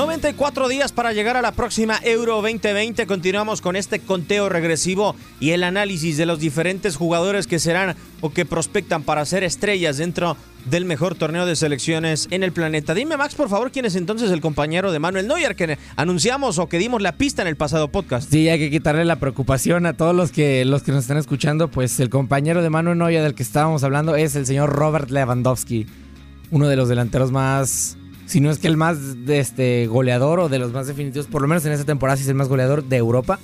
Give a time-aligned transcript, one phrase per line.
[0.00, 3.06] 94 días para llegar a la próxima Euro 2020.
[3.06, 8.30] Continuamos con este conteo regresivo y el análisis de los diferentes jugadores que serán o
[8.30, 12.94] que prospectan para ser estrellas dentro del mejor torneo de selecciones en el planeta.
[12.94, 16.66] Dime, Max, por favor, quién es entonces el compañero de Manuel Neuer que anunciamos o
[16.66, 18.30] que dimos la pista en el pasado podcast.
[18.30, 21.68] Sí, hay que quitarle la preocupación a todos los que, los que nos están escuchando.
[21.68, 25.84] Pues el compañero de Manuel Neuer del que estábamos hablando es el señor Robert Lewandowski,
[26.50, 27.98] uno de los delanteros más
[28.30, 31.48] si no es que el más este, goleador o de los más definitivos, por lo
[31.48, 33.40] menos en esta temporada sí es el más goleador de Europa.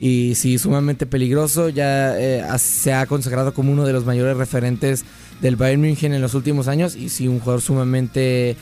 [0.00, 5.04] Y sí, sumamente peligroso, ya eh, se ha consagrado como uno de los mayores referentes
[5.42, 6.96] del Bayern München en los últimos años.
[6.96, 8.56] Y sí un jugador sumamente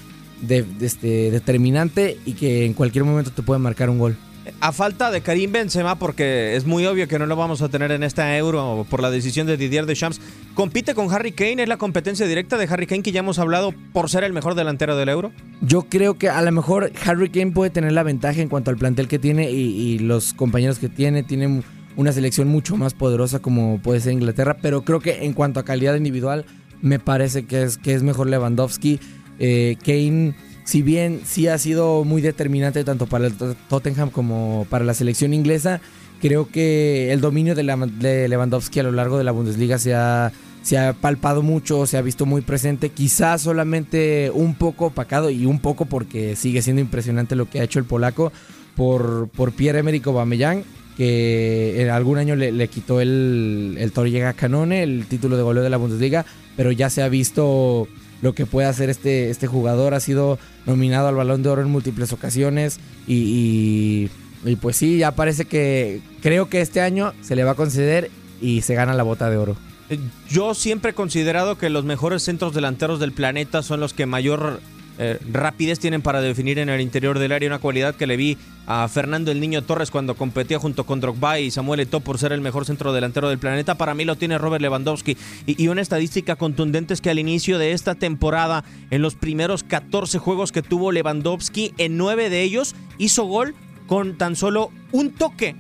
[0.49, 4.17] este, determinante y que en cualquier momento te puede marcar un gol.
[4.61, 7.93] A falta de Karim Benzema, porque es muy obvio que no lo vamos a tener
[7.93, 10.21] en esta Euro por la decisión de Didier Deschamps,
[10.55, 13.75] compite con Harry Kane, es la competencia directa de Harry Kane que ya hemos hablado
[13.93, 15.33] por ser el mejor delantero del Euro.
[15.61, 18.77] Yo creo que a lo mejor Harry Kane puede tener la ventaja en cuanto al
[18.77, 21.63] plantel que tiene y, los compañeros que tiene, tiene
[21.97, 25.65] una selección mucho más poderosa como puede ser Inglaterra, pero creo que en cuanto a
[25.65, 26.45] calidad individual
[26.83, 29.01] me parece que es, que es mejor Lewandowski.
[29.39, 33.35] Eh, Kane si bien sí ha sido muy determinante tanto para el
[33.69, 35.81] Tottenham como para la selección inglesa,
[36.21, 40.33] creo que el dominio de, Lewandowski a lo largo de la Bundesliga se ha,
[40.65, 45.45] se ha palpado mucho, se ha visto muy presente, quizás solamente un poco opacado y
[45.45, 48.33] un poco porque sigue siendo impresionante lo que ha hecho el polaco
[48.75, 50.65] por, por Pierre-Emerick Aubameyang,
[50.97, 55.69] que en algún año le, quitó el, el Torriega Canone, el título de goleo de
[55.69, 56.25] la Bundesliga,
[56.57, 57.87] pero ya se ha visto
[58.23, 59.93] lo que puede hacer este, este jugador.
[59.93, 64.09] Ha sido nominado al Balón de Oro en múltiples ocasiones y,
[64.47, 68.11] y, pues sí, ya parece que creo que este año se le va a conceder
[68.41, 69.57] y se gana la bota de oro.
[69.91, 69.99] Eh,
[70.31, 74.61] yo siempre he considerado que los mejores centros delanteros del planeta son los que mayor
[74.97, 78.39] eh, rapidez tienen para definir en el interior del área, una cualidad que le vi
[78.67, 82.33] a Fernando el Niño Torres cuando competía junto con Drogba y Samuel Eto'o por ser
[82.33, 83.75] el mejor centro delantero del planeta.
[83.75, 85.17] Para mí lo tiene Robert Lewandowski.
[85.47, 90.19] Y, una estadística contundente es que al inicio de esta temporada, en los primeros 14
[90.19, 93.55] juegos que tuvo Lewandowski, en 9 de ellos hizo gol
[93.89, 95.57] con tan solo un toque.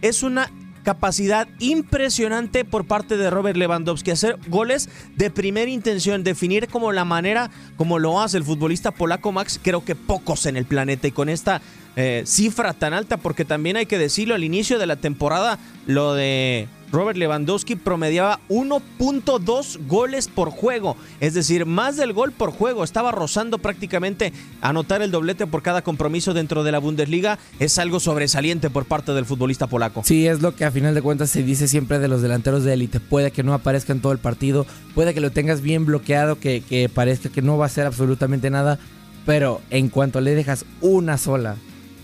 [0.00, 0.50] Es una
[0.84, 7.04] capacidad impresionante por parte de Robert Lewandowski, hacer goles de primera intención, definir como la
[7.04, 11.08] manera como lo hace el futbolista polaco Max, creo que pocos en el planeta.
[11.08, 11.60] Y con esta
[11.96, 16.14] eh, cifra tan alta, porque también hay que decirlo, al inicio de la temporada, lo
[16.14, 22.84] de Robert Lewandowski promediaba 1.2 goles por juego, es decir, más del gol por juego.
[22.84, 27.40] Estaba rozando prácticamente anotar el doblete por cada compromiso dentro de la Bundesliga.
[27.58, 30.02] Es algo sobresaliente por parte del futbolista polaco.
[30.04, 32.74] Sí, es lo que a final de cuentas se dice siempre de los delanteros de
[32.74, 33.00] élite.
[33.00, 36.60] Puede que no aparezca en todo el partido, puede que lo tengas bien bloqueado, que,
[36.60, 38.78] que parezca que no va a hacer absolutamente nada,
[39.26, 41.56] pero en cuanto le dejas una sola,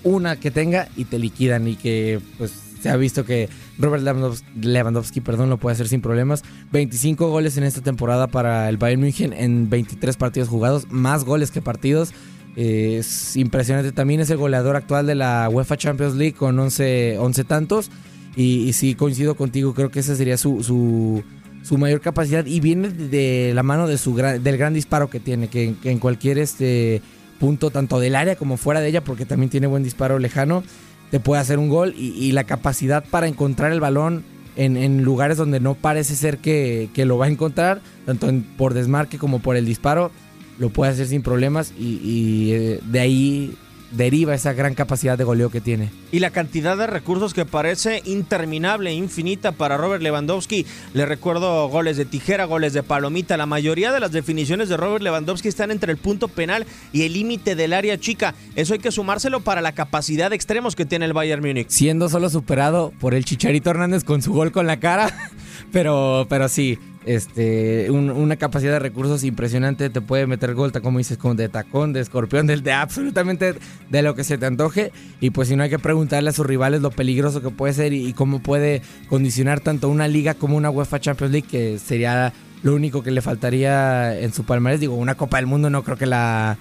[0.03, 3.49] una que tenga y te liquidan y que pues se ha visto que
[3.79, 6.43] Robert Lewandowski, perdón, lo puede hacer sin problemas.
[6.73, 11.51] 25 goles en esta temporada para el Bayern München en 23 partidos jugados, más goles
[11.51, 12.13] que partidos.
[12.57, 13.93] es impresionante.
[13.93, 17.91] También es el goleador actual de la UEFA Champions League con 11, 11 tantos.
[18.37, 22.47] Y, sí, coincido contigo, creo que esa sería su, su, mayor capacidad.
[22.47, 26.39] Y viene de la mano de su del gran disparo que tiene, que, en cualquier
[26.39, 27.03] este
[27.39, 30.62] punto, tanto del área como fuera de ella, porque también tiene buen disparo lejano
[31.10, 34.25] te puede hacer un gol y, la capacidad para encontrar el balón
[34.56, 39.41] en, lugares donde no parece ser que, lo va a encontrar, tanto por desmarque como
[39.41, 40.10] por el disparo,
[40.59, 43.55] lo puede hacer sin problemas y, eh, de ahí
[43.90, 45.90] deriva esa gran capacidad de goleo que tiene.
[46.12, 50.66] Y la cantidad de recursos que parece interminable, infinita para Robert Lewandowski.
[50.94, 53.37] Le recuerdo goles de tijera, goles de palomita.
[53.37, 57.12] La mayoría de las definiciones de Robert Lewandowski están entre el punto penal y el
[57.12, 58.34] límite del área chica.
[58.56, 61.69] Eso hay que sumárselo para la capacidad de extremos que tiene el Bayern Múnich.
[61.69, 65.31] Siendo solo superado por el Chicharito Hernández con su gol con la cara.
[65.72, 69.91] Pero, pero sí, este, una capacidad de recursos impresionante.
[69.91, 73.55] Te puede meter gol, como dices, con de tacón, de escorpión, de, absolutamente
[73.88, 74.93] de lo que se te antoje.
[75.20, 77.93] Y pues si no hay que preguntarle a sus rivales lo peligroso que puede ser
[77.93, 82.32] y, cómo puede condicionar tanto una liga como una UEFA Champions League, que sería
[82.62, 84.81] lo único que le faltaría en su palmarés.
[84.81, 86.58] Digo, una Copa del Mundo no creo que la...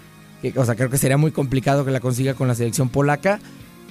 [0.56, 3.40] o sea, creo que sería muy complicado que la consiga con la selección polaca.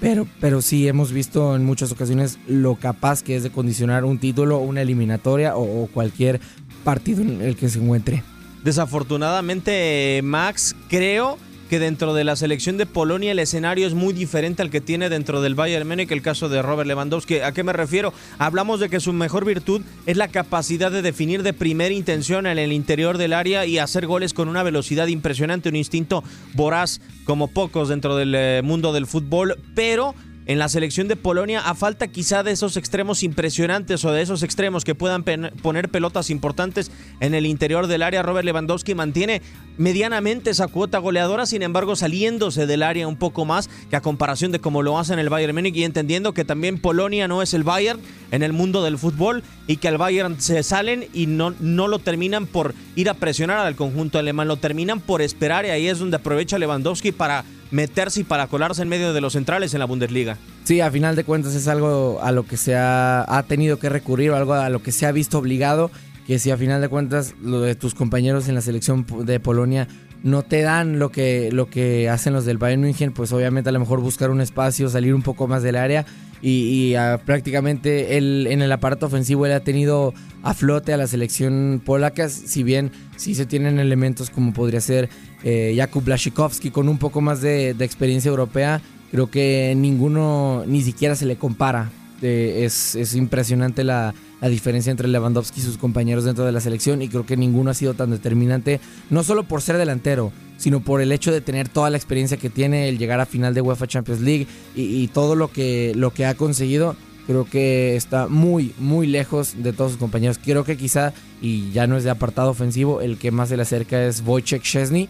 [0.01, 4.19] Pero, pero sí hemos visto en muchas ocasiones lo capaz que es de condicionar un
[4.19, 6.41] título, una eliminatoria o, cualquier
[6.85, 8.23] partido en el que se encuentre.
[8.63, 14.63] Desafortunadamente, Max, creo que dentro de la selección de Polonia el escenario es muy diferente
[14.63, 17.41] al que tiene dentro del Bayern Múnich el caso de Robert Lewandowski.
[17.41, 18.13] ¿A qué me refiero?
[18.39, 22.59] Hablamos de que su mejor virtud es la capacidad de definir de primera intención en
[22.59, 26.25] el interior del área y hacer goles con una velocidad impresionante, un instinto
[26.55, 30.15] voraz como pocos dentro del eh, mundo del fútbol, pero
[30.49, 34.43] en la selección de Polonia a falta quizá de esos extremos impresionantes o de esos
[34.43, 36.91] extremos que puedan poner pelotas importantes
[37.21, 38.23] en el interior del área.
[38.23, 39.43] Robert Lewandowski mantiene
[39.77, 44.51] medianamente esa cuota goleadora, sin embargo saliéndose del área un poco más que a comparación
[44.51, 47.53] de cómo lo hace en el Bayern Múnich y entendiendo que también Polonia no es
[47.53, 48.01] el Bayern
[48.31, 51.99] en el mundo del fútbol y que al Bayern se salen y no, no lo
[51.99, 55.99] terminan por ir a presionar al conjunto alemán, lo terminan por esperar y ahí es
[55.99, 59.87] donde aprovecha Lewandowski para meterse y para colarse en medio de los centrales en la
[59.87, 60.37] Bundesliga.
[60.65, 64.33] Sí, a final de cuentas es algo a lo que se ha, tenido que recurrir
[64.33, 65.91] algo a lo que se ha visto obligado,
[66.27, 69.89] que si a final de cuentas lo de tus compañeros en la selección de Polonia
[70.23, 73.73] no te dan lo que, lo que hacen los del Bayern München, pues obviamente a
[73.73, 76.07] lo mejor buscar un espacio, salir un poco más del área
[76.43, 76.95] y,
[77.25, 82.29] prácticamente él, en el aparato ofensivo él ha tenido a flote a la selección polaca,
[82.29, 85.09] si bien sí se tienen elementos como podría ser
[85.45, 88.81] eh, Jakub Blaszczykowski con un poco más de, experiencia europea,
[89.11, 91.91] creo que ninguno ni siquiera se le compara.
[92.21, 97.01] Es, es, impresionante la, la, diferencia entre Lewandowski y sus compañeros dentro de la selección
[97.01, 101.01] y creo que ninguno ha sido tan determinante, no solo por ser delantero, sino por
[101.01, 103.87] el hecho de tener toda la experiencia que tiene, el llegar a final de UEFA
[103.87, 109.07] Champions League y, todo lo que, lo que ha conseguido creo que está muy, muy
[109.07, 110.41] lejos de todos sus compañeros.
[110.43, 113.63] Creo que quizá, y ya no es de apartado ofensivo, el que más se le
[113.63, 115.09] acerca es Wojciech Chesney,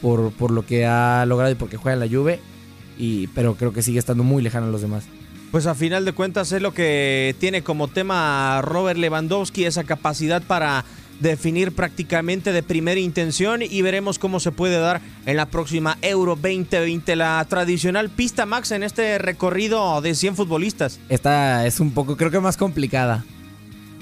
[0.00, 2.40] por, por lo que ha logrado y porque juega en la Juve,
[2.96, 5.04] y, pero creo que sigue estando muy lejano a los demás.
[5.50, 10.42] Pues a final de cuentas es lo que tiene como tema Robert Lewandowski, esa capacidad
[10.42, 10.84] para
[11.20, 16.36] definir prácticamente de primera intención y veremos cómo se puede dar en la próxima Euro
[16.36, 21.00] 2020, la tradicional pista Max en este recorrido de 100 futbolistas.
[21.08, 23.24] Esta es un poco, creo que más complicada.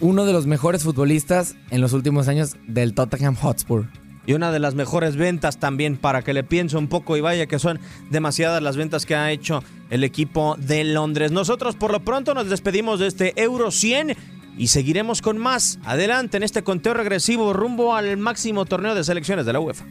[0.00, 3.86] Uno de los mejores futbolistas en los últimos años del Tottenham Hotspur.
[4.26, 7.46] Y una de las mejores ventas también, para que le piense un poco y vaya
[7.46, 7.78] que son
[8.10, 11.32] demasiadas las ventas que ha hecho el equipo de Londres.
[11.32, 14.16] Nosotros por lo pronto nos despedimos de este Euro 100
[14.58, 19.46] y seguiremos con más adelante en este conteo regresivo rumbo al máximo torneo de selecciones
[19.46, 19.84] de la UEFA.